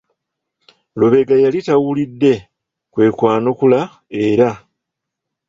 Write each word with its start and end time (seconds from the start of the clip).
Lubega 0.99 1.35
yali 1.43 1.59
tawulidde 1.67 2.33
kwe 2.93 3.05
kwanukula 3.17 3.81
era. 4.27 4.49